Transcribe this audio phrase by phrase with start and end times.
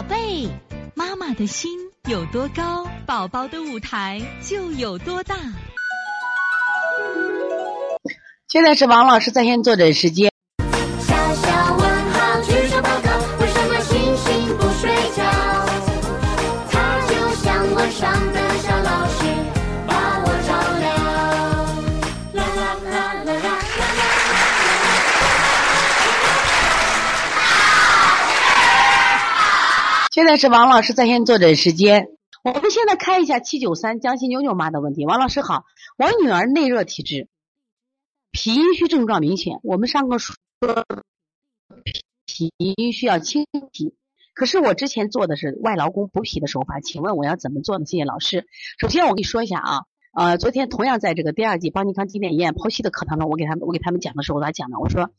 [0.00, 0.48] 宝贝，
[0.94, 5.36] 妈妈的心有多高，宝宝的舞台就有多大。
[8.48, 10.32] 现在是王老师在线坐诊时间。
[11.00, 15.22] 小小问号举手报告，为什么星星不睡觉？
[16.70, 18.19] 它就像我上
[30.20, 32.08] 现在是王老师在线坐诊时间。
[32.44, 35.06] 我们现在看一下七九三江西妞妞妈的问题。
[35.06, 35.64] 王老师好，
[35.96, 37.26] 我女儿内热体质，
[38.30, 39.60] 脾阴虚症状明显。
[39.62, 40.34] 我们上课说
[42.26, 43.94] 脾阴需要清脾，
[44.34, 47.86] 可是我之前做的是外劳宫补脾的手法，请问我要怎么做呢？
[47.86, 48.46] 谢谢老师。
[48.78, 49.80] 首先我跟你说一下啊，
[50.12, 54.78] 呃，昨天同样在这个第二季邦尼康经典医院剖析的课堂中，我给他们我给他们讲的时候，我咋讲的？
[54.80, 55.10] 我说，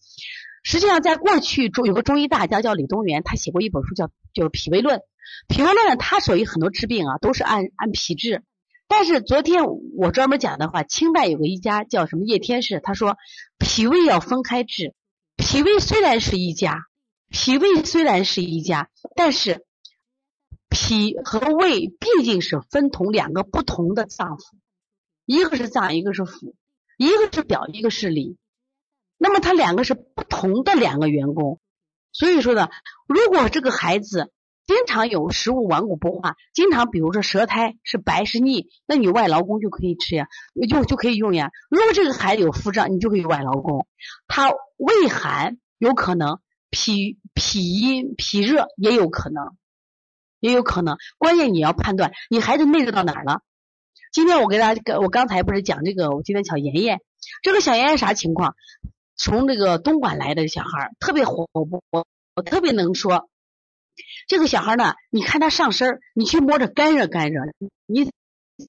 [0.63, 4.99] 实际上在过去中有个中医大家叫李东垣，他写过一本书叫就是《脾胃论》。
[5.47, 8.43] 脾胃论呢，它属于很多治病啊，都是按按脾治。
[8.87, 9.63] 但是昨天
[9.97, 13.17] 我专门讲的话，清代有个医家叫什么叶天士，他说
[13.57, 14.93] 脾胃要分开治。
[15.37, 16.85] 脾胃虽然是一家，
[17.29, 19.65] 脾胃虽然是一家，但是
[20.69, 24.41] 脾和胃毕竟是分同两个不同的脏腑，
[25.25, 26.53] 一个是脏，一个是腑，
[26.97, 28.37] 一个是表，一个是里。
[29.23, 31.59] 那么它两个是不同的两个员工，
[32.11, 32.69] 所以说呢，
[33.05, 34.31] 如果这个孩子
[34.65, 40.27] 经常有食物顽固不化，经常比如说舌苔是白是腻，那你外劳宫就可以吃呀，
[40.67, 41.51] 就就可以用呀。
[41.69, 43.85] 如果这个孩子有腹胀，你就可以外劳宫。
[44.27, 46.39] 他胃寒有可能，
[46.71, 49.55] 脾脾阴脾热也有可能，
[50.39, 50.97] 也有可能。
[51.19, 53.41] 关键你要判断你孩子内热到哪儿了。
[54.11, 57.01] 今天我给大家，我刚才不是讲这个，我今天小妍妍，
[57.43, 58.55] 这个小妍妍啥情况？
[59.21, 61.83] 从这个东莞来的小孩特别活泼，
[62.33, 63.29] 我特别能说。
[64.27, 67.39] 这个小孩呢，你看他上身，你去摸着干热干热，
[67.85, 68.11] 你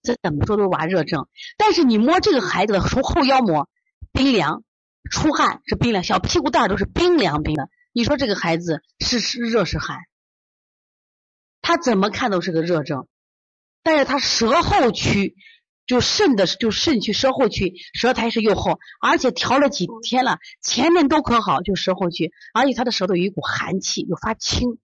[0.02, 1.26] 这怎么说都是娃热症。
[1.56, 3.66] 但是你摸这个孩子的从后腰摸，
[4.12, 4.62] 冰凉，
[5.10, 7.70] 出汗是冰凉，小屁股蛋都是冰凉冰的。
[7.92, 10.00] 你说这个孩子是是热是寒？
[11.62, 13.08] 他怎么看都是个热症，
[13.82, 15.34] 但是他舌后区
[15.92, 24.78] 就肾的就肾区舌后区舌苔是又厚，而且调了几天了，前面都可好，就舌后区，而且他的舌头有一股寒气，又发青。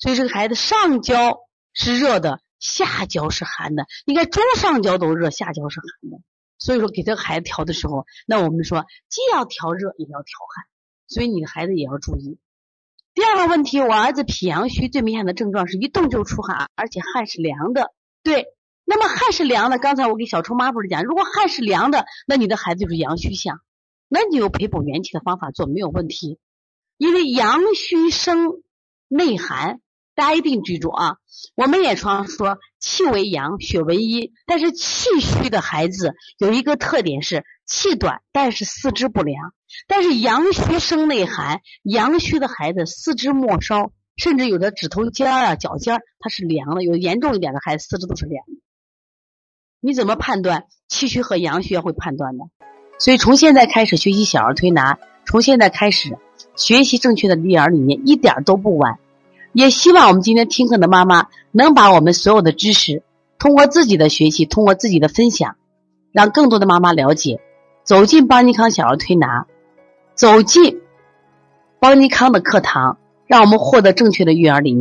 [0.00, 1.38] 所以这个孩子上焦
[1.72, 3.86] 是热的，下焦是寒的。
[4.04, 6.16] 你看中上焦都热，下焦是寒的。
[6.58, 10.64] 所以说给这个孩子调的时候，那我们说既要调热也要调寒，
[11.06, 12.40] 所以你的孩子也要注意。
[13.14, 17.92] 第二个问题，我儿子脾阳虚最明显的症状是一动就出汗，而且汗是凉的。
[18.24, 18.48] 对，
[18.90, 23.60] 那么汗是凉的，刚才我给小春妈不是讲，如果汗是凉的，那你的孩子就是阳虚象，
[24.08, 26.40] 那你有培补元气的方法做没有问题，
[26.96, 28.48] 因为阳虚生
[29.06, 29.80] 内寒。
[30.16, 31.16] 大家一定记住啊！
[31.54, 39.54] 我们也常说气为阳，血为阴，但是气虚的孩子有一个特点是气短，但是四肢不凉。
[39.86, 46.82] 但是阳虚生内寒，阳虚的孩子四肢末梢，甚至有的指头尖儿啊、脚尖儿，它是凉的。
[46.82, 48.59] 有严重一点的孩子，四肢都是凉的。
[49.82, 52.44] 你怎么判断气虚和阳虚会判断呢？
[52.98, 56.18] 所以从现在开始学习小儿推拿，从现在开始
[56.54, 58.98] 学习正确的育儿理念，一点都不晚。
[59.54, 63.02] 也希望我们今天听课的妈妈能把我们所有的知识，
[63.38, 65.56] 通过自己的学习，通过自己的分享，
[66.12, 67.40] 让更多的妈妈了解，
[67.82, 69.46] 走进邦尼康小儿推拿，
[70.14, 70.82] 走进
[71.78, 74.78] 邦尼康的课堂，让我们获得正确的育儿理念。